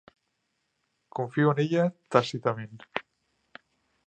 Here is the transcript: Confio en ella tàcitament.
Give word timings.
Confio 1.19 1.51
en 1.53 1.61
ella 1.67 1.85
tàcitament. 2.17 2.75